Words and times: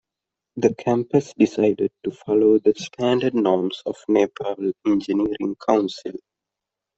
The 0.55 0.73
campus 0.73 1.31
decided 1.37 1.91
to 2.05 2.09
follow 2.09 2.57
the 2.57 2.73
standard 2.75 3.35
norms 3.35 3.83
of 3.85 3.97
Nepal 4.07 4.71
Engineering 4.83 5.55
Council. 5.63 6.13